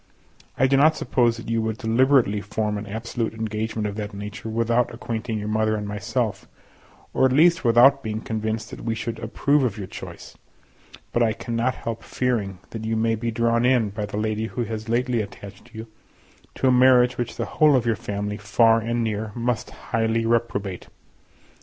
[0.57, 4.49] I do not suppose that you would deliberately form an absolute engagement of that nature
[4.49, 6.47] without acquainting your mother and myself,
[7.13, 10.35] or at least, without being convinced that we should approve of your choice;
[11.13, 14.63] but I cannot help fearing that you may be drawn in, by the lady who
[14.63, 15.85] has lately attached you,
[16.55, 20.87] to a marriage which the whole of your family, far and near, must highly reprobate.